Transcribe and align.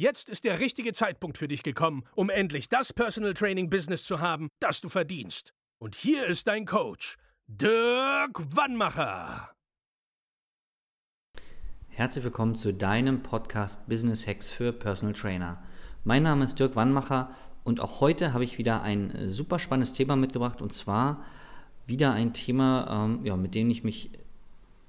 Jetzt 0.00 0.30
ist 0.30 0.44
der 0.44 0.60
richtige 0.60 0.94
Zeitpunkt 0.94 1.36
für 1.36 1.46
dich 1.46 1.62
gekommen, 1.62 2.04
um 2.14 2.30
endlich 2.30 2.70
das 2.70 2.90
Personal 2.90 3.34
Training 3.34 3.68
Business 3.68 4.04
zu 4.04 4.18
haben, 4.18 4.48
das 4.58 4.80
du 4.80 4.88
verdienst. 4.88 5.52
Und 5.78 5.94
hier 5.94 6.24
ist 6.24 6.46
dein 6.46 6.64
Coach, 6.64 7.18
Dirk 7.48 8.40
Wannmacher. 8.56 9.50
Herzlich 11.90 12.24
willkommen 12.24 12.54
zu 12.54 12.72
deinem 12.72 13.22
Podcast 13.22 13.90
Business 13.90 14.26
Hacks 14.26 14.48
für 14.48 14.72
Personal 14.72 15.12
Trainer. 15.12 15.62
Mein 16.04 16.22
Name 16.22 16.46
ist 16.46 16.58
Dirk 16.58 16.76
Wannmacher 16.76 17.36
und 17.62 17.80
auch 17.80 18.00
heute 18.00 18.32
habe 18.32 18.44
ich 18.44 18.56
wieder 18.56 18.80
ein 18.80 19.28
super 19.28 19.58
spannendes 19.58 19.92
Thema 19.92 20.16
mitgebracht 20.16 20.62
und 20.62 20.72
zwar 20.72 21.26
wieder 21.86 22.14
ein 22.14 22.32
Thema, 22.32 23.04
ähm, 23.04 23.26
ja, 23.26 23.36
mit 23.36 23.54
dem 23.54 23.68
ich 23.68 23.84
mich 23.84 24.08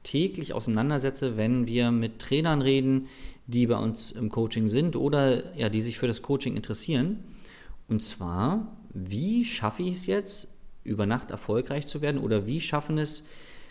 täglich 0.03 0.53
auseinandersetze, 0.53 1.37
wenn 1.37 1.67
wir 1.67 1.91
mit 1.91 2.19
Trainern 2.19 2.61
reden, 2.61 3.09
die 3.47 3.67
bei 3.67 3.77
uns 3.77 4.11
im 4.11 4.29
Coaching 4.29 4.67
sind 4.67 4.95
oder 4.95 5.55
ja, 5.57 5.69
die 5.69 5.81
sich 5.81 5.97
für 5.97 6.07
das 6.07 6.21
Coaching 6.21 6.55
interessieren. 6.55 7.23
Und 7.87 8.01
zwar, 8.01 8.77
wie 8.93 9.45
schaffe 9.45 9.83
ich 9.83 9.97
es 9.97 10.05
jetzt, 10.05 10.47
über 10.83 11.05
Nacht 11.05 11.31
erfolgreich 11.31 11.85
zu 11.85 12.01
werden 12.01 12.19
oder 12.19 12.47
wie 12.47 12.61
schaffen 12.61 12.97
es 12.97 13.23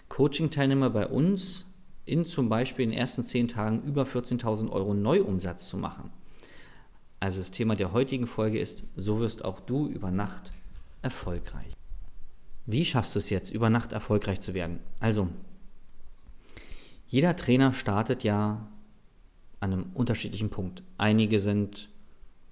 Coaching-Teilnehmer 0.08 0.90
bei 0.90 1.06
uns 1.06 1.64
in 2.04 2.24
zum 2.24 2.48
Beispiel 2.48 2.84
in 2.84 2.90
den 2.90 2.98
ersten 2.98 3.24
zehn 3.24 3.48
Tagen 3.48 3.82
über 3.82 4.04
14.000 4.04 4.70
Euro 4.70 4.94
Neuumsatz 4.94 5.68
zu 5.68 5.77
machen? 5.77 6.10
Also 7.18 7.38
das 7.38 7.50
Thema 7.50 7.77
der 7.77 7.92
heutigen 7.92 8.27
Folge 8.27 8.58
ist, 8.58 8.84
so 8.96 9.20
wirst 9.20 9.44
auch 9.44 9.60
du 9.60 9.88
über 9.88 10.10
Nacht 10.10 10.52
erfolgreich. 11.02 11.74
Wie 12.66 12.84
schaffst 12.84 13.14
du 13.14 13.18
es 13.18 13.30
jetzt, 13.30 13.50
über 13.50 13.68
Nacht 13.68 13.92
erfolgreich 13.92 14.40
zu 14.40 14.55
werden? 14.55 14.80
Also, 15.00 15.28
jeder 17.06 17.34
Trainer 17.36 17.72
startet 17.72 18.22
ja 18.22 18.68
an 19.61 19.72
einem 19.72 19.86
unterschiedlichen 19.94 20.50
Punkt. 20.50 20.83
Einige 20.98 21.39
sind 21.39 21.91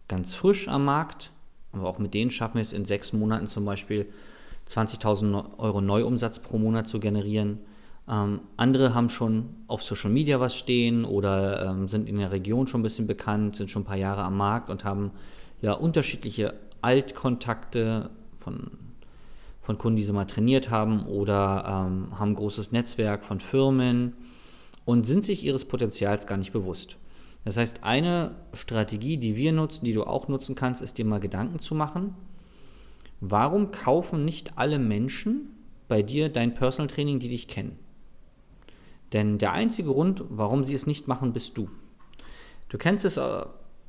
ganz 0.07 0.35
frisch 0.35 0.69
am 0.69 0.85
Markt, 0.85 1.33
aber 1.73 1.89
auch 1.89 1.99
mit 1.99 2.15
denen 2.15 2.31
schaffen 2.31 2.55
wir 2.55 2.63
es 2.63 2.73
in 2.73 2.85
sechs 2.85 3.13
Monaten 3.13 3.47
zum 3.47 3.65
Beispiel 3.65 4.07
20.000 4.69 5.59
Euro 5.59 5.81
Neuumsatz 5.81 6.39
pro 6.39 6.59
Monat 6.59 6.89
zu 6.89 7.01
generieren. 7.01 7.61
Ähm, 8.09 8.41
andere 8.57 8.95
haben 8.95 9.11
schon 9.11 9.51
auf 9.67 9.83
Social 9.83 10.11
Media 10.11 10.41
was 10.41 10.55
stehen 10.55 11.05
oder 11.05 11.71
ähm, 11.71 11.89
sind 11.89 12.09
in 12.09 12.19
der 12.19 12.33
Region 12.33 12.67
schon 12.67 12.81
ein 12.81 12.85
bisschen 12.85 13.07
bekannt, 13.07 13.57
sind 13.57 13.71
schon 13.71 13.83
ein 13.83 13.87
paar 13.87 13.97
Jahre 13.97 14.23
am 14.23 14.37
Markt 14.37 14.71
und 14.71 14.85
haben 14.85 15.13
ja 15.61 15.73
unterschiedliche 15.73 16.55
Altkontakte 16.81 18.11
von, 18.37 18.71
von 19.61 19.79
Kunden, 19.79 19.97
die 19.97 20.03
sie 20.03 20.13
mal 20.13 20.27
trainiert 20.27 20.71
haben 20.71 21.07
oder 21.07 21.65
ähm, 21.67 22.19
haben 22.19 22.31
ein 22.31 22.35
großes 22.35 22.73
Netzwerk 22.73 23.25
von 23.25 23.41
Firmen 23.41 24.15
und 24.89 25.05
sind 25.05 25.23
sich 25.23 25.45
ihres 25.45 25.67
Potenzials 25.67 26.27
gar 26.27 26.39
nicht 26.39 26.55
bewusst. 26.55 26.97
Das 27.45 27.59
heißt, 27.59 27.85
eine 27.85 28.37
Strategie, 28.55 29.19
die 29.19 29.37
wir 29.37 29.53
nutzen, 29.53 29.85
die 29.85 29.93
du 29.93 30.05
auch 30.05 30.29
nutzen 30.29 30.55
kannst, 30.55 30.81
ist 30.81 30.97
dir 30.97 31.05
mal 31.05 31.21
Gedanken 31.21 31.59
zu 31.59 31.75
machen, 31.75 32.15
warum 33.21 33.71
kaufen 33.71 34.25
nicht 34.25 34.57
alle 34.57 34.79
Menschen 34.79 35.51
bei 35.89 36.01
dir 36.01 36.31
dein 36.31 36.55
Personal 36.55 36.87
Training, 36.87 37.19
die 37.19 37.29
dich 37.29 37.49
kennen? 37.49 37.79
Denn 39.13 39.37
der 39.37 39.53
einzige 39.53 39.91
Grund, 39.91 40.25
warum 40.31 40.65
sie 40.65 40.75
es 40.75 40.87
nicht 40.87 41.07
machen, 41.07 41.35
bist 41.35 41.59
du. 41.59 41.69
Du 42.71 42.79
kennst 42.79 43.05
es, 43.05 43.19
äh, 43.19 43.45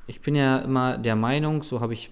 ich 0.06 0.20
bin 0.20 0.34
ja 0.34 0.58
immer 0.58 0.98
der 0.98 1.16
Meinung, 1.16 1.62
so 1.62 1.80
habe 1.80 1.94
ich 1.94 2.10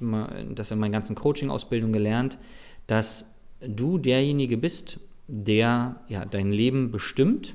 das 0.55 0.70
in 0.70 0.78
meiner 0.78 0.94
ganzen 0.94 1.15
Coaching-Ausbildung 1.15 1.93
gelernt, 1.93 2.38
dass 2.87 3.34
du 3.60 3.99
derjenige 3.99 4.56
bist, 4.56 4.99
der 5.26 6.00
ja, 6.09 6.25
dein 6.25 6.50
Leben 6.50 6.91
bestimmt. 6.91 7.55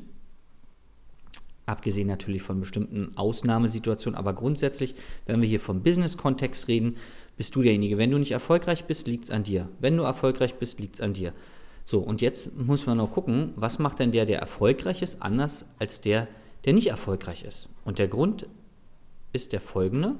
Abgesehen 1.66 2.08
natürlich 2.08 2.42
von 2.42 2.60
bestimmten 2.60 3.16
Ausnahmesituationen, 3.16 4.18
aber 4.18 4.34
grundsätzlich, 4.34 4.96
wenn 5.26 5.42
wir 5.42 5.48
hier 5.48 5.62
vom 5.62 5.82
Business-Kontext 5.82 6.68
reden, 6.68 6.98
bist 7.38 7.56
du 7.56 7.62
derjenige. 7.62 7.98
Wenn 7.98 8.12
du 8.12 8.18
nicht 8.18 8.32
erfolgreich 8.32 8.86
bist, 8.86 9.08
liegt 9.08 9.26
es 9.26 9.32
an 9.32 9.44
dir. 9.44 9.70
Wenn 9.80 9.96
du 9.96 10.04
erfolgreich 10.04 10.56
bist, 10.56 10.80
liegt 10.80 10.96
es 10.96 11.02
an 11.02 11.14
dir. 11.14 11.34
So, 11.86 12.00
und 12.00 12.22
jetzt 12.22 12.58
muss 12.58 12.86
man 12.86 12.98
noch 12.98 13.12
gucken, 13.12 13.54
was 13.56 13.80
macht 13.80 14.00
denn 14.00 14.12
der, 14.12 14.26
der 14.26 14.40
erfolgreich 14.40 15.02
ist, 15.02 15.22
anders 15.22 15.66
als 15.80 16.02
der, 16.02 16.28
der 16.66 16.74
nicht 16.74 16.88
erfolgreich 16.88 17.44
ist. 17.44 17.70
Und 17.86 18.00
der 18.00 18.08
Grund 18.08 18.48
ist 19.32 19.54
der 19.54 19.62
folgende. 19.62 20.16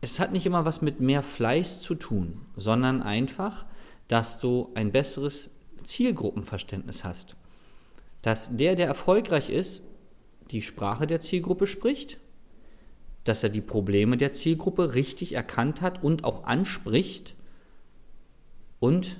Es 0.00 0.18
hat 0.18 0.32
nicht 0.32 0.46
immer 0.46 0.64
was 0.64 0.82
mit 0.82 1.00
mehr 1.00 1.22
Fleiß 1.22 1.80
zu 1.80 1.94
tun, 1.94 2.40
sondern 2.56 3.02
einfach, 3.02 3.66
dass 4.08 4.38
du 4.38 4.70
ein 4.74 4.92
besseres 4.92 5.50
Zielgruppenverständnis 5.82 7.04
hast. 7.04 7.36
Dass 8.22 8.56
der, 8.56 8.74
der 8.74 8.86
erfolgreich 8.86 9.50
ist, 9.50 9.82
die 10.50 10.62
Sprache 10.62 11.06
der 11.06 11.20
Zielgruppe 11.20 11.66
spricht, 11.66 12.18
dass 13.24 13.42
er 13.42 13.48
die 13.48 13.60
Probleme 13.60 14.16
der 14.16 14.32
Zielgruppe 14.32 14.94
richtig 14.94 15.34
erkannt 15.34 15.80
hat 15.80 16.02
und 16.02 16.24
auch 16.24 16.44
anspricht 16.44 17.34
und 18.78 19.18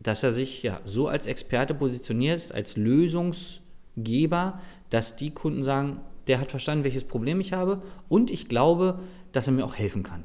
dass 0.00 0.22
er 0.22 0.32
sich 0.32 0.62
ja 0.62 0.80
so 0.84 1.06
als 1.06 1.26
Experte 1.26 1.74
positioniert, 1.74 2.52
als 2.52 2.76
Lösungsgeber, 2.76 4.60
dass 4.90 5.16
die 5.16 5.30
Kunden 5.30 5.62
sagen, 5.62 6.00
der 6.26 6.40
hat 6.40 6.50
verstanden, 6.50 6.84
welches 6.84 7.04
Problem 7.04 7.40
ich 7.40 7.52
habe 7.52 7.82
und 8.08 8.30
ich 8.30 8.48
glaube, 8.48 9.00
dass 9.30 9.46
er 9.46 9.52
mir 9.52 9.64
auch 9.64 9.76
helfen 9.76 10.02
kann. 10.02 10.24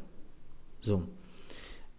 So. 0.81 1.07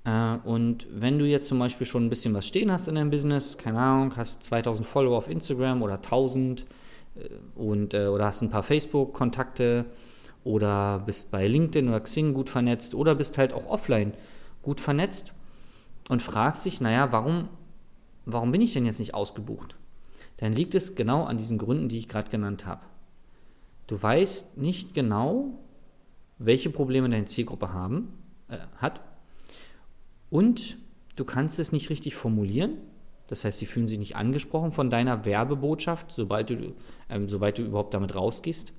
Äh, 0.09 0.39
und 0.45 0.87
wenn 0.91 1.19
du 1.19 1.27
jetzt 1.27 1.49
zum 1.49 1.59
Beispiel 1.59 1.87
schon 1.87 2.07
ein 2.07 2.11
bisschen 2.11 2.35
was 2.35 2.47
stehen 2.47 2.73
hast 2.73 2.89
in 2.89 2.95
deinem 2.95 3.11
Business, 3.11 3.59
keine 3.59 3.79
Ahnung, 3.79 4.17
hast 4.17 4.43
2000 4.45 4.87
Follower 4.87 5.19
auf 5.19 5.29
Instagram 5.29 5.83
oder 5.83 5.95
1000 5.95 6.65
äh, 7.17 7.29
und, 7.55 7.95
äh, 7.95 8.07
oder 8.07 8.27
hast 8.27 8.43
ein 8.43 8.51
paar 8.51 8.63
Facebook-Kontakte 8.63 9.85
oder 10.45 11.01
bist 11.01 11.31
bei 11.31 11.47
LinkedIn 11.47 11.89
oder 11.89 12.01
Xing 12.01 12.33
gut 12.33 12.49
vernetzt 12.49 12.95
oder 12.95 13.15
bist 13.15 13.37
halt 13.37 13.53
auch 13.53 13.67
offline 13.67 14.15
gut 14.63 14.81
vernetzt 14.81 15.35
und 16.09 16.23
fragst 16.23 16.65
dich, 16.65 16.81
naja, 16.81 17.13
warum 17.13 17.49
warum 18.25 18.53
bin 18.53 18.61
ich 18.61 18.75
denn 18.75 18.87
jetzt 18.87 18.99
nicht 18.99 19.15
ausgebucht? 19.15 19.75
Dann 20.37 20.53
liegt 20.53 20.75
es 20.75 20.95
genau 20.95 21.25
an 21.25 21.39
diesen 21.39 21.59
Gründen, 21.59 21.89
die 21.89 21.99
ich 21.99 22.09
gerade 22.09 22.31
genannt 22.31 22.67
habe. 22.67 22.83
Du 23.87 24.01
weißt 24.01 24.59
nicht 24.59 24.95
genau, 24.95 25.59
welche 26.39 26.71
Probleme 26.71 27.09
deine 27.09 27.25
Zielgruppe 27.25 27.73
haben, 27.73 28.13
äh, 28.49 28.59
hat 28.77 29.01
und 30.31 30.78
du 31.16 31.25
kannst 31.25 31.59
es 31.59 31.72
nicht 31.72 31.91
richtig 31.91 32.15
formulieren. 32.15 32.78
Das 33.27 33.44
heißt, 33.44 33.59
sie 33.59 33.66
fühlen 33.66 33.89
sich 33.89 33.99
nicht 33.99 34.16
angesprochen 34.16 34.72
von 34.72 34.89
deiner 34.89 35.25
Werbebotschaft, 35.25 36.12
sobald 36.12 36.50
du, 36.50 36.75
ähm, 37.11 37.28
soweit 37.28 37.59
du 37.59 37.62
überhaupt 37.62 37.93
damit 37.94 38.15
rausgehst. 38.15 38.72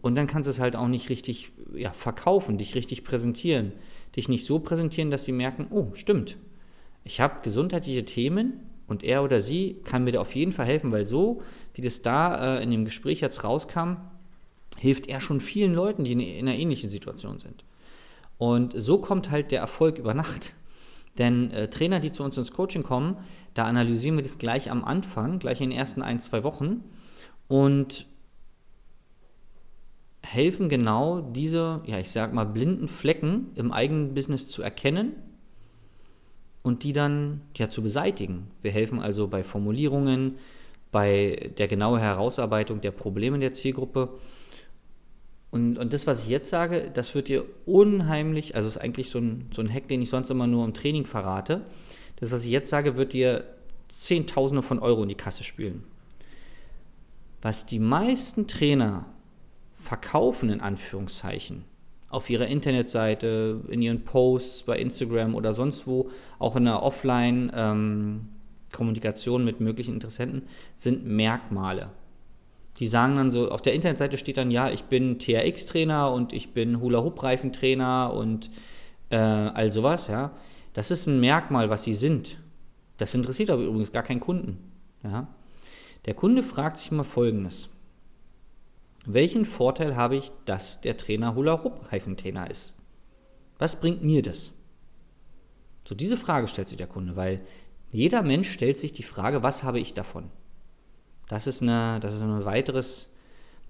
Und 0.00 0.16
dann 0.16 0.26
kannst 0.26 0.48
du 0.48 0.50
es 0.50 0.58
halt 0.58 0.74
auch 0.74 0.88
nicht 0.88 1.08
richtig 1.08 1.52
ja, 1.74 1.92
verkaufen, 1.92 2.58
dich 2.58 2.74
richtig 2.74 3.04
präsentieren. 3.04 3.72
Dich 4.16 4.28
nicht 4.28 4.44
so 4.44 4.58
präsentieren, 4.58 5.12
dass 5.12 5.24
sie 5.24 5.32
merken, 5.32 5.68
oh, 5.70 5.94
stimmt, 5.94 6.36
ich 7.04 7.20
habe 7.20 7.42
gesundheitliche 7.42 8.04
Themen 8.04 8.60
und 8.88 9.04
er 9.04 9.22
oder 9.22 9.40
sie 9.40 9.76
kann 9.84 10.04
mir 10.04 10.12
da 10.12 10.20
auf 10.20 10.34
jeden 10.34 10.52
Fall 10.52 10.66
helfen, 10.66 10.92
weil 10.92 11.04
so, 11.04 11.42
wie 11.74 11.82
das 11.82 12.02
da 12.02 12.58
äh, 12.58 12.62
in 12.62 12.70
dem 12.70 12.84
Gespräch 12.84 13.20
jetzt 13.20 13.44
rauskam, 13.44 13.96
hilft 14.78 15.06
er 15.06 15.20
schon 15.20 15.40
vielen 15.40 15.74
Leuten, 15.74 16.04
die 16.04 16.12
in 16.12 16.48
einer 16.48 16.58
ähnlichen 16.58 16.90
Situation 16.90 17.38
sind. 17.38 17.64
Und 18.42 18.72
so 18.74 18.98
kommt 18.98 19.30
halt 19.30 19.52
der 19.52 19.60
Erfolg 19.60 19.98
über 19.98 20.14
Nacht. 20.14 20.54
Denn 21.16 21.52
äh, 21.52 21.70
Trainer, 21.70 22.00
die 22.00 22.10
zu 22.10 22.24
uns 22.24 22.36
ins 22.36 22.50
Coaching 22.50 22.82
kommen, 22.82 23.18
da 23.54 23.66
analysieren 23.66 24.16
wir 24.16 24.24
das 24.24 24.38
gleich 24.38 24.68
am 24.68 24.82
Anfang, 24.82 25.38
gleich 25.38 25.60
in 25.60 25.70
den 25.70 25.78
ersten 25.78 26.02
ein, 26.02 26.20
zwei 26.20 26.42
Wochen 26.42 26.82
und 27.46 28.04
helfen 30.22 30.68
genau 30.68 31.20
diese, 31.20 31.82
ja, 31.86 32.00
ich 32.00 32.10
sag 32.10 32.34
mal, 32.34 32.42
blinden 32.42 32.88
Flecken 32.88 33.52
im 33.54 33.70
eigenen 33.70 34.12
Business 34.12 34.48
zu 34.48 34.60
erkennen 34.60 35.12
und 36.62 36.82
die 36.82 36.92
dann 36.92 37.42
ja 37.56 37.68
zu 37.68 37.80
beseitigen. 37.80 38.50
Wir 38.60 38.72
helfen 38.72 38.98
also 38.98 39.28
bei 39.28 39.44
Formulierungen, 39.44 40.34
bei 40.90 41.52
der 41.58 41.68
genauen 41.68 42.00
Herausarbeitung 42.00 42.80
der 42.80 42.90
Probleme 42.90 43.38
der 43.38 43.52
Zielgruppe. 43.52 44.18
Und, 45.52 45.76
und 45.76 45.92
das, 45.92 46.06
was 46.06 46.24
ich 46.24 46.30
jetzt 46.30 46.48
sage, 46.48 46.90
das 46.92 47.14
wird 47.14 47.28
dir 47.28 47.44
unheimlich, 47.66 48.56
also 48.56 48.68
ist 48.68 48.78
eigentlich 48.78 49.10
so 49.10 49.18
ein, 49.18 49.50
so 49.54 49.60
ein 49.60 49.70
Hack, 49.72 49.86
den 49.86 50.00
ich 50.00 50.08
sonst 50.08 50.30
immer 50.30 50.46
nur 50.46 50.64
im 50.64 50.72
Training 50.72 51.04
verrate. 51.04 51.60
Das, 52.16 52.32
was 52.32 52.46
ich 52.46 52.50
jetzt 52.50 52.70
sage, 52.70 52.96
wird 52.96 53.12
dir 53.12 53.44
Zehntausende 53.88 54.62
von 54.62 54.78
Euro 54.78 55.02
in 55.02 55.10
die 55.10 55.14
Kasse 55.14 55.44
spülen. 55.44 55.84
Was 57.42 57.66
die 57.66 57.80
meisten 57.80 58.46
Trainer 58.46 59.04
verkaufen, 59.74 60.48
in 60.48 60.62
Anführungszeichen, 60.62 61.64
auf 62.08 62.30
ihrer 62.30 62.46
Internetseite, 62.46 63.60
in 63.68 63.82
ihren 63.82 64.04
Posts 64.04 64.62
bei 64.62 64.78
Instagram 64.78 65.34
oder 65.34 65.52
sonst 65.52 65.86
wo, 65.86 66.08
auch 66.38 66.56
in 66.56 66.64
der 66.64 66.82
Offline-Kommunikation 66.82 69.40
ähm, 69.40 69.44
mit 69.44 69.60
möglichen 69.60 69.92
Interessenten, 69.92 70.44
sind 70.76 71.04
Merkmale. 71.04 71.90
Die 72.82 72.88
sagen 72.88 73.14
dann 73.14 73.30
so, 73.30 73.48
auf 73.48 73.62
der 73.62 73.74
Internetseite 73.74 74.18
steht 74.18 74.38
dann, 74.38 74.50
ja, 74.50 74.68
ich 74.68 74.86
bin 74.86 75.20
TRX-Trainer 75.20 76.10
und 76.10 76.32
ich 76.32 76.52
bin 76.52 76.80
Hula-Hoop-Reifentrainer 76.80 78.12
und 78.12 78.50
äh, 79.10 79.18
all 79.18 79.70
sowas, 79.70 80.08
ja. 80.08 80.32
Das 80.72 80.90
ist 80.90 81.06
ein 81.06 81.20
Merkmal, 81.20 81.70
was 81.70 81.84
sie 81.84 81.94
sind. 81.94 82.38
Das 82.98 83.14
interessiert 83.14 83.50
aber 83.50 83.62
übrigens 83.62 83.92
gar 83.92 84.02
keinen 84.02 84.18
Kunden. 84.18 84.58
Ja. 85.04 85.28
Der 86.06 86.14
Kunde 86.14 86.42
fragt 86.42 86.76
sich 86.76 86.90
immer 86.90 87.04
Folgendes. 87.04 87.68
Welchen 89.06 89.44
Vorteil 89.44 89.94
habe 89.94 90.16
ich, 90.16 90.32
dass 90.44 90.80
der 90.80 90.96
Trainer 90.96 91.36
Hula-Hoop-Reifentrainer 91.36 92.50
ist? 92.50 92.74
Was 93.60 93.80
bringt 93.80 94.02
mir 94.02 94.22
das? 94.22 94.50
So 95.84 95.94
diese 95.94 96.16
Frage 96.16 96.48
stellt 96.48 96.66
sich 96.66 96.78
der 96.78 96.88
Kunde, 96.88 97.14
weil 97.14 97.42
jeder 97.92 98.22
Mensch 98.22 98.50
stellt 98.50 98.76
sich 98.76 98.92
die 98.92 99.04
Frage, 99.04 99.44
was 99.44 99.62
habe 99.62 99.78
ich 99.78 99.94
davon? 99.94 100.30
Das 101.28 101.46
ist, 101.46 101.62
eine, 101.62 101.98
das 102.00 102.14
ist 102.14 102.20
ein 102.20 102.44
weiteres 102.44 103.08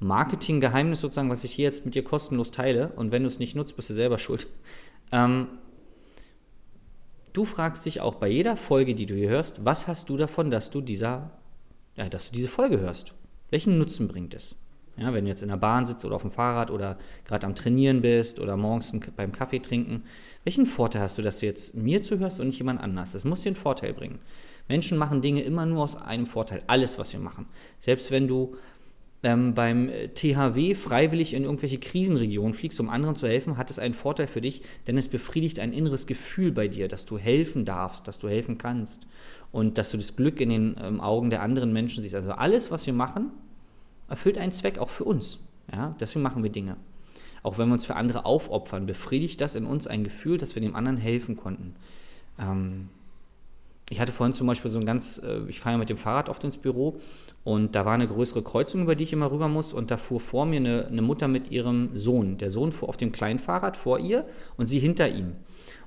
Marketinggeheimnis 0.00 1.00
sozusagen, 1.00 1.30
was 1.30 1.44
ich 1.44 1.52
hier 1.52 1.64
jetzt 1.64 1.84
mit 1.84 1.94
dir 1.94 2.04
kostenlos 2.04 2.50
teile. 2.50 2.88
Und 2.96 3.12
wenn 3.12 3.22
du 3.22 3.28
es 3.28 3.38
nicht 3.38 3.54
nutzt, 3.54 3.76
bist 3.76 3.90
du 3.90 3.94
selber 3.94 4.18
schuld. 4.18 4.46
Ähm, 5.12 5.46
du 7.32 7.44
fragst 7.44 7.86
dich 7.86 8.00
auch 8.00 8.16
bei 8.16 8.28
jeder 8.28 8.56
Folge, 8.56 8.94
die 8.94 9.06
du 9.06 9.14
hier 9.14 9.30
hörst, 9.30 9.64
was 9.64 9.88
hast 9.88 10.08
du 10.10 10.16
davon, 10.16 10.50
dass 10.50 10.70
du 10.70 10.80
dieser, 10.80 11.30
ja, 11.96 12.08
dass 12.08 12.26
du 12.26 12.32
diese 12.32 12.48
Folge 12.48 12.80
hörst? 12.80 13.14
Welchen 13.50 13.78
Nutzen 13.78 14.08
bringt 14.08 14.34
es? 14.34 14.56
Ja, 14.96 15.14
wenn 15.14 15.24
du 15.24 15.30
jetzt 15.30 15.42
in 15.42 15.48
der 15.48 15.56
Bahn 15.56 15.86
sitzt 15.86 16.04
oder 16.04 16.16
auf 16.16 16.22
dem 16.22 16.30
Fahrrad 16.30 16.70
oder 16.70 16.98
gerade 17.24 17.46
am 17.46 17.54
Trainieren 17.54 18.02
bist 18.02 18.38
oder 18.38 18.56
morgens 18.56 18.94
beim 19.16 19.32
Kaffee 19.32 19.60
trinken, 19.60 20.02
welchen 20.44 20.66
Vorteil 20.66 21.02
hast 21.02 21.16
du, 21.16 21.22
dass 21.22 21.38
du 21.38 21.46
jetzt 21.46 21.74
mir 21.74 22.02
zuhörst 22.02 22.40
und 22.40 22.48
nicht 22.48 22.58
jemand 22.58 22.80
anders? 22.80 23.12
Das 23.12 23.24
muss 23.24 23.42
dir 23.42 23.48
einen 23.48 23.56
Vorteil 23.56 23.94
bringen. 23.94 24.18
Menschen 24.68 24.98
machen 24.98 25.22
Dinge 25.22 25.42
immer 25.42 25.66
nur 25.66 25.82
aus 25.82 25.96
einem 25.96 26.26
Vorteil. 26.26 26.62
Alles, 26.66 26.98
was 26.98 27.12
wir 27.12 27.20
machen. 27.20 27.46
Selbst 27.80 28.10
wenn 28.10 28.28
du 28.28 28.54
ähm, 29.22 29.54
beim 29.54 29.90
THW 30.14 30.74
freiwillig 30.74 31.34
in 31.34 31.44
irgendwelche 31.44 31.78
Krisenregionen 31.78 32.54
fliegst, 32.54 32.80
um 32.80 32.88
anderen 32.88 33.16
zu 33.16 33.26
helfen, 33.26 33.56
hat 33.56 33.70
es 33.70 33.78
einen 33.78 33.94
Vorteil 33.94 34.26
für 34.26 34.40
dich, 34.40 34.62
denn 34.86 34.98
es 34.98 35.08
befriedigt 35.08 35.58
ein 35.58 35.72
inneres 35.72 36.06
Gefühl 36.06 36.52
bei 36.52 36.68
dir, 36.68 36.88
dass 36.88 37.06
du 37.06 37.18
helfen 37.18 37.64
darfst, 37.64 38.08
dass 38.08 38.18
du 38.18 38.28
helfen 38.28 38.58
kannst 38.58 39.06
und 39.52 39.78
dass 39.78 39.90
du 39.90 39.96
das 39.96 40.16
Glück 40.16 40.40
in 40.40 40.50
den 40.50 40.76
ähm, 40.82 41.00
Augen 41.00 41.30
der 41.30 41.42
anderen 41.42 41.72
Menschen 41.72 42.02
siehst. 42.02 42.14
Also 42.14 42.32
alles, 42.32 42.70
was 42.70 42.86
wir 42.86 42.92
machen, 42.92 43.30
erfüllt 44.12 44.36
einen 44.36 44.52
Zweck 44.52 44.78
auch 44.78 44.90
für 44.90 45.04
uns. 45.04 45.40
Ja? 45.72 45.96
Deswegen 45.98 46.22
machen 46.22 46.42
wir 46.42 46.50
Dinge. 46.50 46.76
Auch 47.42 47.58
wenn 47.58 47.68
wir 47.68 47.74
uns 47.74 47.86
für 47.86 47.96
andere 47.96 48.24
aufopfern, 48.26 48.86
befriedigt 48.86 49.40
das 49.40 49.54
in 49.54 49.64
uns 49.64 49.86
ein 49.86 50.04
Gefühl, 50.04 50.36
dass 50.36 50.54
wir 50.54 50.62
dem 50.62 50.76
anderen 50.76 50.98
helfen 50.98 51.34
konnten. 51.34 51.74
Ähm, 52.38 52.88
ich 53.88 54.00
hatte 54.00 54.12
vorhin 54.12 54.34
zum 54.34 54.46
Beispiel 54.46 54.70
so 54.70 54.78
ein 54.78 54.84
ganz, 54.84 55.20
äh, 55.24 55.40
ich 55.48 55.60
fahre 55.60 55.74
ja 55.74 55.78
mit 55.78 55.88
dem 55.88 55.96
Fahrrad 55.96 56.28
oft 56.28 56.44
ins 56.44 56.58
Büro 56.58 57.00
und 57.42 57.74
da 57.74 57.86
war 57.86 57.94
eine 57.94 58.06
größere 58.06 58.42
Kreuzung, 58.42 58.82
über 58.82 58.94
die 58.94 59.04
ich 59.04 59.12
immer 59.14 59.30
rüber 59.30 59.48
muss 59.48 59.72
und 59.72 59.90
da 59.90 59.96
fuhr 59.96 60.20
vor 60.20 60.44
mir 60.44 60.58
eine, 60.60 60.86
eine 60.86 61.02
Mutter 61.02 61.26
mit 61.26 61.50
ihrem 61.50 61.96
Sohn. 61.96 62.36
Der 62.36 62.50
Sohn 62.50 62.70
fuhr 62.70 62.90
auf 62.90 62.98
dem 62.98 63.12
kleinen 63.12 63.38
Fahrrad 63.38 63.78
vor 63.78 63.98
ihr 63.98 64.26
und 64.58 64.66
sie 64.66 64.78
hinter 64.78 65.08
ihm. 65.08 65.36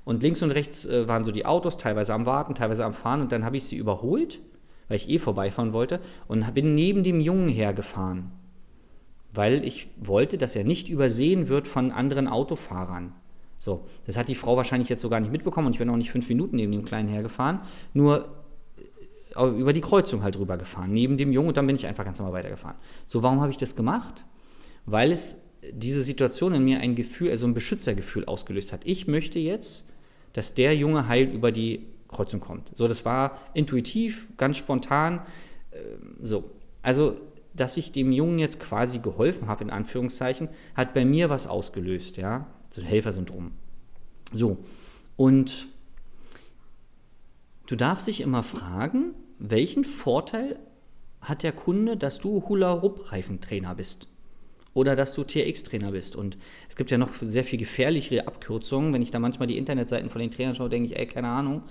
Und 0.04 0.22
links 0.22 0.42
und 0.42 0.50
rechts 0.50 0.84
äh, 0.84 1.06
waren 1.06 1.24
so 1.24 1.30
die 1.30 1.46
Autos, 1.46 1.78
teilweise 1.78 2.12
am 2.12 2.26
Warten, 2.26 2.56
teilweise 2.56 2.84
am 2.84 2.92
Fahren 2.92 3.22
und 3.22 3.30
dann 3.30 3.44
habe 3.44 3.56
ich 3.56 3.64
sie 3.64 3.76
überholt 3.76 4.40
weil 4.88 4.96
ich 4.96 5.08
eh 5.08 5.18
vorbeifahren 5.18 5.72
wollte 5.72 6.00
und 6.28 6.54
bin 6.54 6.74
neben 6.74 7.02
dem 7.02 7.20
Jungen 7.20 7.48
hergefahren, 7.48 8.30
weil 9.32 9.64
ich 9.64 9.88
wollte, 9.96 10.38
dass 10.38 10.56
er 10.56 10.64
nicht 10.64 10.88
übersehen 10.88 11.48
wird 11.48 11.68
von 11.68 11.92
anderen 11.92 12.28
Autofahrern. 12.28 13.12
So, 13.58 13.86
das 14.04 14.16
hat 14.16 14.28
die 14.28 14.34
Frau 14.34 14.56
wahrscheinlich 14.56 14.88
jetzt 14.88 15.02
so 15.02 15.08
gar 15.08 15.20
nicht 15.20 15.32
mitbekommen 15.32 15.66
und 15.66 15.72
ich 15.72 15.78
bin 15.78 15.88
auch 15.88 15.96
nicht 15.96 16.10
fünf 16.10 16.28
Minuten 16.28 16.56
neben 16.56 16.72
dem 16.72 16.84
Kleinen 16.84 17.08
hergefahren, 17.08 17.60
nur 17.94 18.28
äh, 19.34 19.46
über 19.46 19.72
die 19.72 19.80
Kreuzung 19.80 20.22
halt 20.22 20.38
rübergefahren, 20.38 20.92
neben 20.92 21.16
dem 21.16 21.32
Jungen 21.32 21.48
und 21.48 21.56
dann 21.56 21.66
bin 21.66 21.76
ich 21.76 21.86
einfach 21.86 22.04
ganz 22.04 22.18
normal 22.18 22.34
weitergefahren. 22.34 22.76
So, 23.08 23.22
warum 23.22 23.40
habe 23.40 23.50
ich 23.50 23.56
das 23.56 23.74
gemacht? 23.74 24.24
Weil 24.84 25.10
es 25.12 25.40
diese 25.72 26.02
Situation 26.02 26.54
in 26.54 26.64
mir 26.64 26.80
ein 26.80 26.94
Gefühl, 26.94 27.30
also 27.30 27.46
ein 27.46 27.54
Beschützergefühl 27.54 28.24
ausgelöst 28.26 28.72
hat. 28.72 28.82
Ich 28.84 29.06
möchte 29.06 29.38
jetzt, 29.38 29.88
dass 30.32 30.54
der 30.54 30.76
Junge 30.76 31.08
heil 31.08 31.28
über 31.28 31.50
die 31.50 31.86
Kreuzung 32.16 32.40
kommt. 32.40 32.72
So, 32.76 32.88
das 32.88 33.04
war 33.04 33.38
intuitiv, 33.54 34.36
ganz 34.36 34.56
spontan. 34.56 35.20
Äh, 35.70 35.78
so, 36.22 36.50
also, 36.82 37.20
dass 37.54 37.76
ich 37.76 37.92
dem 37.92 38.12
Jungen 38.12 38.38
jetzt 38.38 38.60
quasi 38.60 38.98
geholfen 38.98 39.48
habe, 39.48 39.64
in 39.64 39.70
Anführungszeichen, 39.70 40.48
hat 40.74 40.94
bei 40.94 41.04
mir 41.04 41.30
was 41.30 41.46
ausgelöst, 41.46 42.16
ja, 42.16 42.46
so 42.70 42.82
Helfersyndrom. 42.82 43.52
So, 44.32 44.58
und 45.16 45.68
du 47.66 47.76
darfst 47.76 48.06
dich 48.06 48.20
immer 48.20 48.42
fragen, 48.42 49.14
welchen 49.38 49.84
Vorteil 49.84 50.58
hat 51.20 51.42
der 51.42 51.52
Kunde, 51.52 51.96
dass 51.96 52.18
du 52.18 52.44
Hula-Hoop-Reifentrainer 52.48 53.74
bist? 53.74 54.08
Oder 54.74 54.94
dass 54.94 55.14
du 55.14 55.24
TRX-Trainer 55.24 55.90
bist. 55.90 56.16
Und 56.16 56.36
es 56.68 56.76
gibt 56.76 56.90
ja 56.90 56.98
noch 56.98 57.10
sehr 57.20 57.44
viel 57.44 57.58
gefährlichere 57.58 58.26
Abkürzungen. 58.26 58.92
Wenn 58.92 59.00
ich 59.00 59.10
da 59.10 59.18
manchmal 59.18 59.48
die 59.48 59.56
Internetseiten 59.56 60.10
von 60.10 60.20
den 60.20 60.30
Trainern 60.30 60.54
schaue, 60.54 60.68
denke 60.68 60.90
ich, 60.90 60.98
ey, 60.98 61.06
keine 61.06 61.28
Ahnung, 61.28 61.62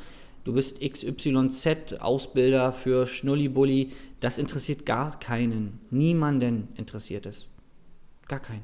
du 0.45 0.53
bist 0.53 0.79
XYZ 0.79 1.99
Ausbilder 1.99 2.71
für 2.71 3.05
Schnullibulli, 3.05 3.91
das 4.21 4.37
interessiert 4.37 4.85
gar 4.85 5.19
keinen. 5.19 5.81
Niemanden 5.89 6.69
interessiert 6.77 7.25
es. 7.25 7.49
Gar 8.27 8.39
keinen. 8.39 8.63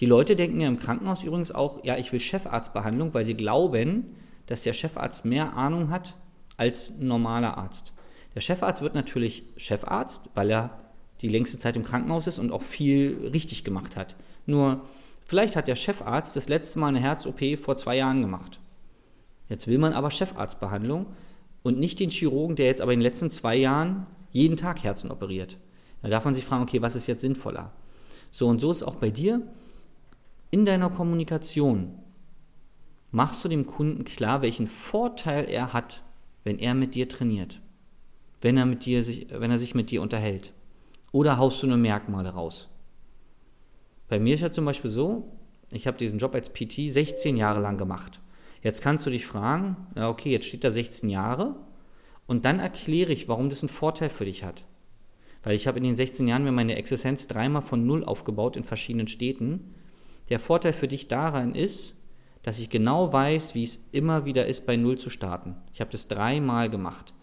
Die 0.00 0.06
Leute 0.06 0.34
denken 0.34 0.60
ja 0.60 0.68
im 0.68 0.78
Krankenhaus 0.78 1.22
übrigens 1.22 1.52
auch, 1.52 1.84
ja, 1.84 1.96
ich 1.96 2.12
will 2.12 2.20
Chefarztbehandlung, 2.20 3.14
weil 3.14 3.24
sie 3.24 3.34
glauben, 3.34 4.16
dass 4.46 4.62
der 4.62 4.72
Chefarzt 4.72 5.24
mehr 5.24 5.54
Ahnung 5.54 5.90
hat 5.90 6.16
als 6.56 6.90
ein 6.90 7.06
normaler 7.06 7.56
Arzt. 7.56 7.92
Der 8.34 8.40
Chefarzt 8.40 8.82
wird 8.82 8.94
natürlich 8.94 9.44
Chefarzt, 9.56 10.30
weil 10.34 10.50
er 10.50 10.78
die 11.20 11.28
längste 11.28 11.58
Zeit 11.58 11.76
im 11.76 11.84
Krankenhaus 11.84 12.26
ist 12.26 12.38
und 12.38 12.52
auch 12.52 12.62
viel 12.62 13.30
richtig 13.32 13.64
gemacht 13.64 13.96
hat. 13.96 14.16
Nur, 14.46 14.82
vielleicht 15.24 15.56
hat 15.56 15.68
der 15.68 15.76
Chefarzt 15.76 16.36
das 16.36 16.48
letzte 16.48 16.78
Mal 16.78 16.88
eine 16.88 17.00
Herz-OP 17.00 17.58
vor 17.58 17.76
zwei 17.76 17.96
Jahren 17.96 18.20
gemacht. 18.20 18.60
Jetzt 19.48 19.66
will 19.66 19.78
man 19.78 19.92
aber 19.92 20.10
Chefarztbehandlung 20.10 21.06
und 21.62 21.78
nicht 21.78 22.00
den 22.00 22.10
Chirurgen, 22.10 22.56
der 22.56 22.66
jetzt 22.66 22.80
aber 22.80 22.92
in 22.92 23.00
den 23.00 23.04
letzten 23.04 23.30
zwei 23.30 23.56
Jahren 23.56 24.06
jeden 24.30 24.56
Tag 24.56 24.82
Herzen 24.82 25.10
operiert. 25.10 25.58
Da 26.02 26.08
darf 26.08 26.24
man 26.24 26.34
sich 26.34 26.44
fragen, 26.44 26.62
okay, 26.62 26.82
was 26.82 26.96
ist 26.96 27.06
jetzt 27.06 27.22
sinnvoller? 27.22 27.72
So 28.30 28.46
und 28.46 28.60
so 28.60 28.70
ist 28.70 28.82
auch 28.82 28.96
bei 28.96 29.10
dir 29.10 29.42
in 30.50 30.64
deiner 30.64 30.90
Kommunikation. 30.90 31.98
Machst 33.10 33.44
du 33.44 33.48
dem 33.48 33.66
Kunden 33.66 34.04
klar, 34.04 34.42
welchen 34.42 34.66
Vorteil 34.66 35.46
er 35.46 35.72
hat, 35.72 36.02
wenn 36.44 36.58
er 36.58 36.74
mit 36.74 36.94
dir 36.94 37.08
trainiert, 37.08 37.60
wenn 38.40 38.56
er, 38.56 38.66
mit 38.66 38.84
dir 38.84 39.02
sich, 39.02 39.28
wenn 39.30 39.50
er 39.50 39.58
sich 39.58 39.74
mit 39.74 39.90
dir 39.90 40.02
unterhält? 40.02 40.52
Oder 41.10 41.38
haust 41.38 41.62
du 41.62 41.66
nur 41.66 41.78
Merkmale 41.78 42.30
raus? 42.30 42.68
Bei 44.08 44.18
mir 44.18 44.34
ist 44.34 44.40
ja 44.40 44.52
zum 44.52 44.66
Beispiel 44.66 44.90
so, 44.90 45.32
ich 45.72 45.86
habe 45.86 45.98
diesen 45.98 46.18
Job 46.18 46.34
als 46.34 46.50
PT 46.50 46.90
16 46.90 47.36
Jahre 47.36 47.60
lang 47.60 47.78
gemacht. 47.78 48.20
Jetzt 48.62 48.82
kannst 48.82 49.06
du 49.06 49.10
dich 49.10 49.26
fragen, 49.26 49.76
ja, 49.96 50.08
okay, 50.08 50.30
jetzt 50.30 50.46
steht 50.46 50.64
da 50.64 50.70
16 50.70 51.08
Jahre 51.08 51.56
und 52.26 52.44
dann 52.44 52.58
erkläre 52.58 53.12
ich, 53.12 53.28
warum 53.28 53.50
das 53.50 53.62
einen 53.62 53.68
Vorteil 53.68 54.10
für 54.10 54.24
dich 54.24 54.44
hat. 54.44 54.64
Weil 55.42 55.54
ich 55.54 55.66
habe 55.66 55.78
in 55.78 55.84
den 55.84 55.96
16 55.96 56.26
Jahren 56.26 56.44
mir 56.44 56.52
meine 56.52 56.76
Existenz 56.76 57.26
dreimal 57.26 57.62
von 57.62 57.86
Null 57.86 58.04
aufgebaut 58.04 58.56
in 58.56 58.64
verschiedenen 58.64 59.08
Städten. 59.08 59.74
Der 60.28 60.40
Vorteil 60.40 60.72
für 60.72 60.88
dich 60.88 61.08
daran 61.08 61.54
ist, 61.54 61.94
dass 62.42 62.58
ich 62.58 62.70
genau 62.70 63.12
weiß, 63.12 63.54
wie 63.54 63.64
es 63.64 63.80
immer 63.92 64.24
wieder 64.24 64.46
ist, 64.46 64.66
bei 64.66 64.76
Null 64.76 64.98
zu 64.98 65.10
starten. 65.10 65.56
Ich 65.72 65.80
habe 65.80 65.90
das 65.90 66.08
dreimal 66.08 66.68
gemacht. 66.70 67.14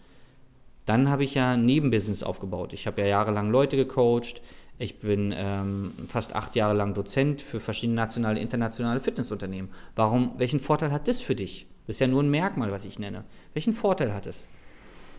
Dann 0.86 1.10
habe 1.10 1.24
ich 1.24 1.34
ja 1.34 1.52
ein 1.52 1.64
Nebenbusiness 1.64 2.22
aufgebaut. 2.22 2.72
Ich 2.72 2.86
habe 2.86 3.00
ja 3.02 3.08
jahrelang 3.08 3.50
Leute 3.50 3.76
gecoacht, 3.76 4.40
ich 4.78 4.98
bin 4.98 5.32
ähm, 5.34 5.92
fast 6.06 6.34
acht 6.34 6.54
Jahre 6.54 6.74
lang 6.74 6.94
Dozent 6.94 7.40
für 7.40 7.60
verschiedene 7.60 7.96
nationale, 7.96 8.40
internationale 8.40 9.00
Fitnessunternehmen. 9.00 9.70
Warum, 9.94 10.32
welchen 10.36 10.60
Vorteil 10.60 10.92
hat 10.92 11.08
das 11.08 11.20
für 11.20 11.34
dich? 11.34 11.66
Das 11.86 11.96
ist 11.96 12.00
ja 12.00 12.06
nur 12.06 12.22
ein 12.22 12.30
Merkmal, 12.30 12.72
was 12.72 12.84
ich 12.84 12.98
nenne. 12.98 13.24
Welchen 13.54 13.72
Vorteil 13.72 14.12
hat 14.12 14.26
es? 14.26 14.46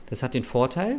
Das 0.08 0.22
hat 0.22 0.34
den 0.34 0.44
Vorteil, 0.44 0.98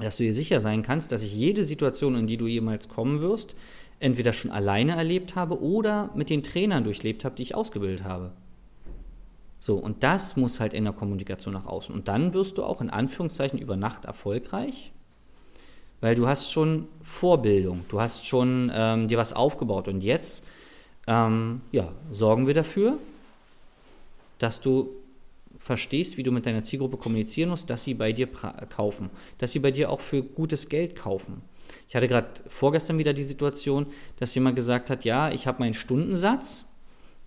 dass 0.00 0.16
du 0.16 0.24
dir 0.24 0.32
sicher 0.32 0.60
sein 0.60 0.82
kannst, 0.82 1.12
dass 1.12 1.22
ich 1.22 1.34
jede 1.34 1.64
Situation, 1.64 2.16
in 2.16 2.26
die 2.26 2.36
du 2.36 2.46
jemals 2.46 2.88
kommen 2.88 3.20
wirst, 3.20 3.56
entweder 4.00 4.32
schon 4.32 4.50
alleine 4.50 4.96
erlebt 4.96 5.36
habe 5.36 5.60
oder 5.60 6.10
mit 6.14 6.30
den 6.30 6.42
Trainern 6.42 6.84
durchlebt 6.84 7.24
habe, 7.24 7.34
die 7.34 7.42
ich 7.42 7.54
ausgebildet 7.54 8.04
habe. 8.04 8.32
So, 9.58 9.76
und 9.76 10.02
das 10.02 10.36
muss 10.36 10.60
halt 10.60 10.74
in 10.74 10.84
der 10.84 10.92
Kommunikation 10.92 11.54
nach 11.54 11.66
außen. 11.66 11.94
Und 11.94 12.08
dann 12.08 12.32
wirst 12.34 12.58
du 12.58 12.64
auch 12.64 12.80
in 12.80 12.90
Anführungszeichen 12.90 13.58
über 13.58 13.76
Nacht 13.76 14.04
erfolgreich, 14.04 14.92
weil 16.06 16.14
du 16.14 16.28
hast 16.28 16.52
schon 16.52 16.86
Vorbildung, 17.02 17.84
du 17.88 18.00
hast 18.00 18.26
schon 18.26 18.70
ähm, 18.72 19.08
dir 19.08 19.18
was 19.18 19.32
aufgebaut 19.32 19.88
und 19.88 20.04
jetzt 20.04 20.44
ähm, 21.08 21.62
ja, 21.72 21.90
sorgen 22.12 22.46
wir 22.46 22.54
dafür, 22.54 23.00
dass 24.38 24.60
du 24.60 24.90
verstehst, 25.58 26.16
wie 26.16 26.22
du 26.22 26.30
mit 26.30 26.46
deiner 26.46 26.62
Zielgruppe 26.62 26.96
kommunizieren 26.96 27.50
musst, 27.50 27.70
dass 27.70 27.82
sie 27.82 27.94
bei 27.94 28.12
dir 28.12 28.28
kaufen, 28.28 29.10
dass 29.38 29.50
sie 29.50 29.58
bei 29.58 29.72
dir 29.72 29.90
auch 29.90 29.98
für 29.98 30.22
gutes 30.22 30.68
Geld 30.68 30.94
kaufen. 30.94 31.42
Ich 31.88 31.96
hatte 31.96 32.06
gerade 32.06 32.28
vorgestern 32.46 32.98
wieder 32.98 33.12
die 33.12 33.24
Situation, 33.24 33.86
dass 34.20 34.32
jemand 34.32 34.54
gesagt 34.54 34.90
hat, 34.90 35.04
ja, 35.04 35.32
ich 35.32 35.48
habe 35.48 35.58
meinen 35.58 35.74
Stundensatz, 35.74 36.66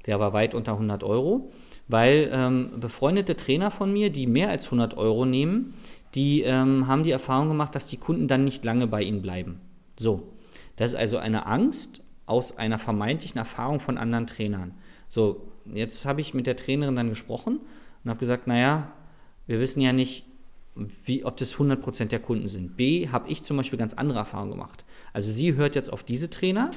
der 0.06 0.22
war 0.22 0.32
weit 0.32 0.56
unter 0.56 0.72
100 0.72 1.04
Euro, 1.04 1.52
weil 1.90 2.30
ähm, 2.32 2.80
befreundete 2.80 3.36
Trainer 3.36 3.72
von 3.72 3.92
mir, 3.92 4.10
die 4.10 4.26
mehr 4.26 4.48
als 4.48 4.68
100 4.68 4.96
Euro 4.96 5.26
nehmen, 5.26 5.74
die 6.16 6.42
ähm, 6.42 6.88
haben 6.88 7.04
die 7.04 7.12
Erfahrung 7.12 7.50
gemacht, 7.50 7.76
dass 7.76 7.88
die 7.88 7.98
Kunden 7.98 8.28
dann 8.28 8.44
nicht 8.44 8.66
lange 8.66 8.88
bei 8.88 9.04
ihnen 9.04 9.22
bleiben. 9.22 9.60
So, 9.98 10.24
das 10.76 10.94
ist 10.94 11.00
also 11.00 11.18
eine 11.18 11.46
Angst 11.46 12.02
aus 12.26 12.58
einer 12.58 12.80
vermeintlichen 12.80 13.38
Erfahrung 13.38 13.80
von 13.80 13.98
anderen 13.98 14.28
Trainern. 14.28 14.74
So, 15.08 15.48
jetzt 15.66 16.06
habe 16.06 16.22
ich 16.22 16.34
mit 16.34 16.48
der 16.48 16.56
Trainerin 16.56 16.96
dann 16.96 17.10
gesprochen 17.10 17.60
und 18.04 18.10
habe 18.10 18.20
gesagt, 18.20 18.48
naja, 18.48 18.92
wir 19.48 19.60
wissen 19.60 19.82
ja 19.82 19.94
nicht, 19.94 20.26
wie, 20.76 21.26
ob 21.26 21.38
das 21.38 21.56
100% 21.56 22.06
der 22.06 22.20
Kunden 22.20 22.48
sind. 22.48 22.78
B, 22.78 23.10
habe 23.10 23.30
ich 23.30 23.44
zum 23.44 23.58
Beispiel 23.58 23.80
ganz 23.80 23.94
andere 23.94 24.20
Erfahrungen 24.20 24.52
gemacht. 24.52 24.86
Also 25.12 25.30
sie 25.30 25.56
hört 25.56 25.76
jetzt 25.76 25.92
auf 25.92 26.04
diese 26.04 26.30
Trainer 26.30 26.72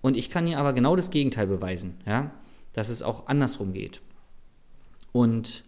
und 0.00 0.16
ich 0.16 0.30
kann 0.30 0.46
ihr 0.46 0.58
aber 0.58 0.72
genau 0.72 0.96
das 0.96 1.10
Gegenteil 1.10 1.46
beweisen, 1.46 1.94
ja, 2.06 2.32
dass 2.72 2.88
es 2.88 3.02
auch 3.02 3.28
andersrum 3.28 3.72
geht. 3.72 4.00
Und 5.12 5.64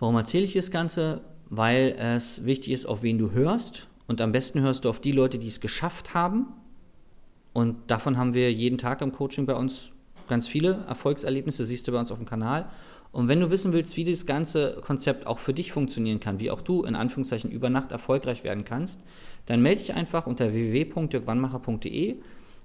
warum 0.00 0.16
erzähle 0.16 0.44
ich 0.44 0.54
das 0.54 0.72
Ganze? 0.72 1.20
Weil 1.48 1.94
es 1.98 2.44
wichtig 2.44 2.72
ist, 2.72 2.86
auf 2.86 3.02
wen 3.02 3.18
du 3.18 3.30
hörst. 3.30 3.88
Und 4.08 4.20
am 4.20 4.32
besten 4.32 4.60
hörst 4.60 4.84
du 4.84 4.90
auf 4.90 4.98
die 5.00 5.12
Leute, 5.12 5.38
die 5.38 5.46
es 5.46 5.60
geschafft 5.60 6.14
haben. 6.14 6.46
Und 7.52 7.76
davon 7.90 8.16
haben 8.16 8.34
wir 8.34 8.52
jeden 8.52 8.78
Tag 8.78 9.02
im 9.02 9.12
Coaching 9.12 9.46
bei 9.46 9.54
uns 9.54 9.92
ganz 10.28 10.48
viele 10.48 10.84
Erfolgserlebnisse, 10.88 11.64
siehst 11.64 11.86
du 11.86 11.92
bei 11.92 12.00
uns 12.00 12.10
auf 12.10 12.18
dem 12.18 12.26
Kanal. 12.26 12.70
Und 13.12 13.28
wenn 13.28 13.40
du 13.40 13.50
wissen 13.50 13.72
willst, 13.72 13.96
wie 13.96 14.04
das 14.04 14.24
ganze 14.24 14.80
Konzept 14.84 15.26
auch 15.26 15.40
für 15.40 15.52
dich 15.52 15.72
funktionieren 15.72 16.20
kann, 16.20 16.38
wie 16.38 16.50
auch 16.50 16.60
du 16.60 16.84
in 16.84 16.94
Anführungszeichen 16.94 17.50
über 17.50 17.68
Nacht 17.68 17.90
erfolgreich 17.90 18.44
werden 18.44 18.64
kannst, 18.64 19.00
dann 19.46 19.60
melde 19.60 19.80
dich 19.80 19.94
einfach 19.94 20.26
unter 20.26 20.52
www.dirkwannmacher.de 20.52 22.16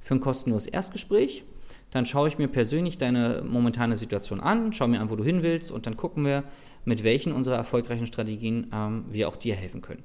für 0.01 0.13
ein 0.13 0.19
kostenloses 0.19 0.67
Erstgespräch. 0.67 1.43
Dann 1.89 2.05
schaue 2.05 2.27
ich 2.27 2.37
mir 2.37 2.47
persönlich 2.47 2.99
deine 2.99 3.43
momentane 3.47 3.97
Situation 3.97 4.39
an, 4.39 4.71
schaue 4.71 4.89
mir 4.89 5.01
an, 5.01 5.09
wo 5.09 5.15
du 5.15 5.23
hin 5.23 5.41
willst 5.41 5.71
und 5.71 5.87
dann 5.87 5.97
gucken 5.97 6.25
wir, 6.25 6.43
mit 6.85 7.03
welchen 7.03 7.33
unserer 7.33 7.57
erfolgreichen 7.57 8.05
Strategien 8.05 8.71
ähm, 8.73 9.05
wir 9.09 9.27
auch 9.27 9.35
dir 9.35 9.55
helfen 9.55 9.81
können. 9.81 10.03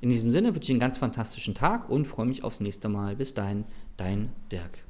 In 0.00 0.10
diesem 0.10 0.32
Sinne 0.32 0.54
wünsche 0.54 0.64
ich 0.66 0.70
einen 0.70 0.80
ganz 0.80 0.98
fantastischen 0.98 1.54
Tag 1.54 1.88
und 1.88 2.06
freue 2.06 2.26
mich 2.26 2.44
aufs 2.44 2.60
nächste 2.60 2.88
Mal. 2.88 3.16
Bis 3.16 3.34
dahin, 3.34 3.64
dein 3.96 4.32
Dirk. 4.52 4.84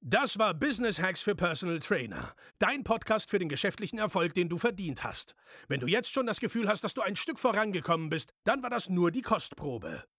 Das 0.00 0.38
war 0.38 0.54
Business 0.54 1.02
Hacks 1.02 1.20
für 1.20 1.34
Personal 1.34 1.80
Trainer. 1.80 2.32
Dein 2.60 2.84
Podcast 2.84 3.28
für 3.28 3.40
den 3.40 3.48
geschäftlichen 3.48 3.98
Erfolg, 3.98 4.32
den 4.34 4.48
du 4.48 4.56
verdient 4.56 5.02
hast. 5.02 5.34
Wenn 5.66 5.80
du 5.80 5.88
jetzt 5.88 6.12
schon 6.12 6.26
das 6.26 6.38
Gefühl 6.38 6.68
hast, 6.68 6.84
dass 6.84 6.94
du 6.94 7.02
ein 7.02 7.16
Stück 7.16 7.40
vorangekommen 7.40 8.08
bist, 8.08 8.32
dann 8.44 8.62
war 8.62 8.70
das 8.70 8.88
nur 8.88 9.10
die 9.10 9.22
Kostprobe. 9.22 10.04